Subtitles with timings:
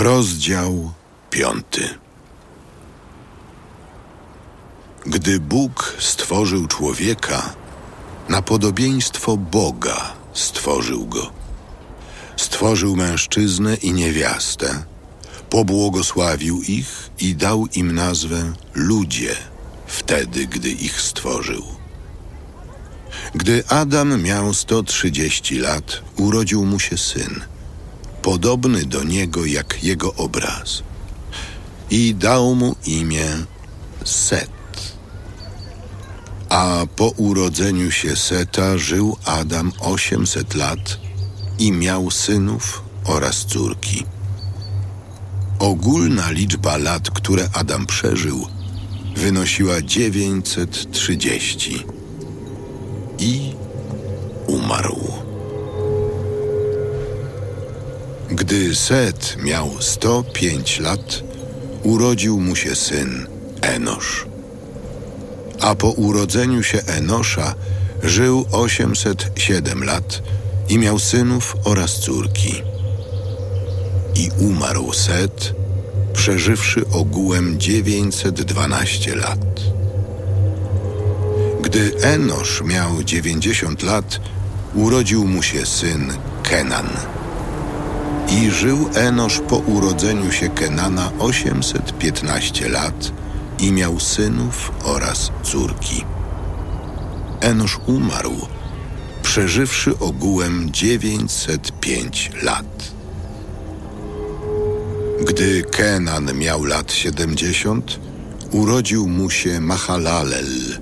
[0.00, 0.92] Rozdział
[1.30, 1.88] piąty.
[5.06, 7.54] Gdy Bóg stworzył człowieka,
[8.28, 11.30] na podobieństwo Boga stworzył go.
[12.36, 14.84] Stworzył mężczyznę i niewiastę,
[15.50, 19.36] pobłogosławił ich i dał im nazwę ludzie,
[19.86, 21.64] wtedy gdy ich stworzył.
[23.34, 27.40] Gdy Adam miał 130 lat, urodził mu się syn,
[28.22, 30.82] podobny do niego jak jego obraz.
[31.90, 33.26] I dał mu imię
[34.04, 34.50] Set.
[36.48, 40.98] A po urodzeniu się Seta żył Adam 800 lat
[41.58, 44.04] i miał synów oraz córki.
[45.58, 48.46] Ogólna liczba lat, które Adam przeżył,
[49.16, 51.84] wynosiła 930
[53.18, 53.59] i
[58.50, 61.22] Gdy Set miał 105 lat,
[61.82, 63.26] urodził mu się syn
[63.62, 64.26] Enosz.
[65.60, 67.54] A po urodzeniu się Enosza
[68.02, 70.22] żył 807 lat
[70.68, 72.62] i miał synów oraz córki.
[74.14, 75.54] I umarł Set,
[76.12, 79.60] przeżywszy ogółem 912 lat.
[81.62, 84.20] Gdy Enosz miał 90 lat,
[84.74, 87.19] urodził mu się syn Kenan.
[88.30, 93.12] I żył Enosz po urodzeniu się Kenana 815 lat
[93.58, 96.04] i miał synów oraz córki.
[97.40, 98.32] Enosz umarł,
[99.22, 102.92] przeżywszy ogółem 905 lat.
[105.26, 108.00] Gdy Kenan miał lat 70,
[108.52, 110.78] urodził mu się Mahalalel,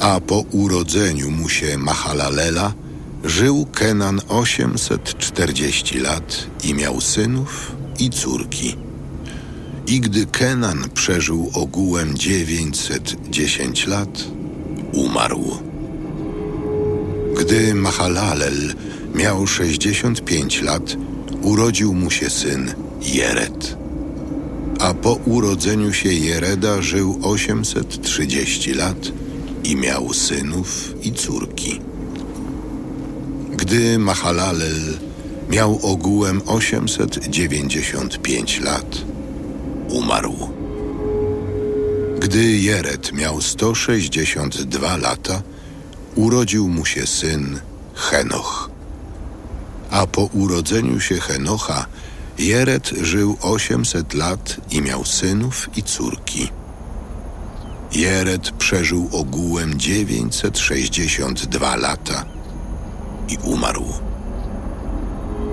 [0.00, 2.72] a po urodzeniu mu się Mahalalela
[3.24, 8.76] żył Kenan 840 lat i miał synów i córki.
[9.86, 14.24] I gdy Kenan przeżył ogółem 910 lat,
[14.92, 15.58] umarł.
[17.40, 18.74] Gdy Mahalalel
[19.14, 20.96] miał 65 lat,
[21.42, 23.76] urodził mu się syn Jered.
[24.80, 29.12] A po urodzeniu się Jereda żył 830 lat
[29.64, 31.91] i miał synów i córki.
[33.72, 34.98] Gdy Mahalalel
[35.48, 39.04] miał ogółem 895 lat,
[39.88, 40.50] umarł.
[42.20, 45.42] Gdy Jered miał 162 lata,
[46.14, 47.60] urodził mu się syn
[47.94, 48.70] Henoch.
[49.90, 51.86] A po urodzeniu się Henocha,
[52.38, 56.48] Jered żył 800 lat i miał synów i córki.
[57.92, 62.41] Jered przeżył ogółem 962 lata
[63.32, 63.84] i umarł.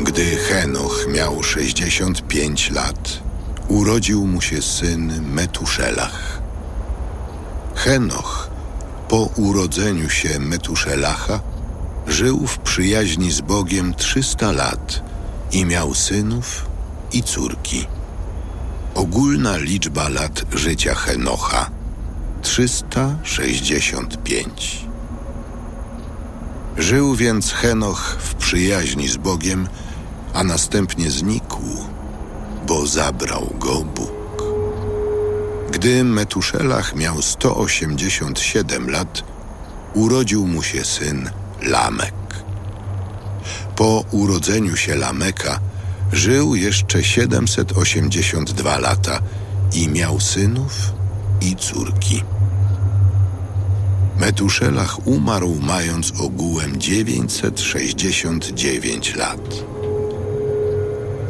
[0.00, 3.20] Gdy Henoch miał 65 lat,
[3.68, 6.42] urodził mu się syn Metuszelach.
[7.74, 8.50] Henoch
[9.08, 11.40] po urodzeniu się Metuszelacha
[12.06, 15.02] żył w przyjaźni z Bogiem 300 lat
[15.52, 16.66] i miał synów
[17.12, 17.86] i córki.
[18.94, 21.70] Ogólna liczba lat życia Henocha
[22.42, 24.86] 365.
[26.78, 29.68] Żył więc Henoch w przyjaźni z Bogiem,
[30.34, 31.62] a następnie znikł,
[32.66, 34.42] bo zabrał go Bóg.
[35.70, 39.24] Gdy Metuszelach miał 187 lat,
[39.94, 41.30] urodził mu się syn
[41.62, 42.14] Lamek.
[43.76, 45.60] Po urodzeniu się Lameka
[46.12, 49.18] żył jeszcze 782 lata
[49.72, 50.92] i miał synów
[51.40, 52.22] i córki.
[54.20, 59.64] Metuszelach umarł mając ogółem 969 lat.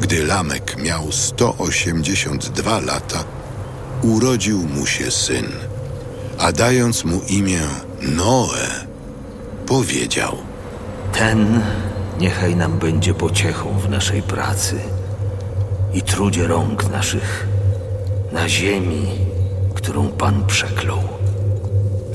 [0.00, 3.24] Gdy Lamek miał 182 lata,
[4.02, 5.46] urodził mu się syn,
[6.38, 7.60] a dając mu imię
[8.02, 8.84] Noe,
[9.66, 10.36] powiedział:
[11.12, 11.60] Ten
[12.20, 14.80] niechaj nam będzie pociechą w naszej pracy
[15.94, 17.46] i trudzie rąk naszych
[18.32, 19.06] na ziemi,
[19.74, 21.15] którą Pan przeklął.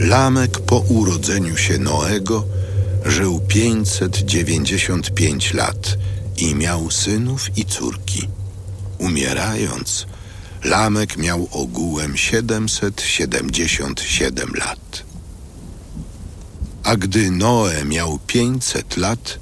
[0.01, 2.45] Lamek po urodzeniu się Noego
[3.05, 5.97] żył 595 lat
[6.37, 8.27] i miał synów i córki.
[8.97, 10.05] Umierając,
[10.63, 15.03] Lamek miał ogółem 777 lat.
[16.83, 19.39] A gdy Noe miał 500 lat,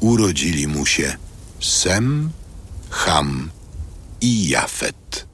[0.00, 1.16] urodzili mu się
[1.60, 2.30] Sem,
[2.90, 3.50] Ham
[4.20, 5.26] i Jafet.